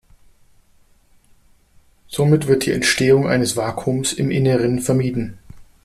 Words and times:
Somit 2.07 2.47
wird 2.47 2.65
die 2.65 2.71
Entstehung 2.71 3.27
eines 3.27 3.55
Vakuums 3.55 4.13
im 4.13 4.31
Inneren 4.31 4.79
vermieden. 4.79 5.37